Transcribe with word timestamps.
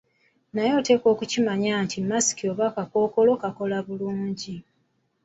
Naye 0.53 0.71
oteekwa 0.79 1.07
okukimanya 1.15 1.73
nti 1.85 1.97
masiki 2.09 2.43
oba 2.51 2.63
akakookolo 2.69 3.31
kakola 3.41 3.77
bulungi. 3.87 4.55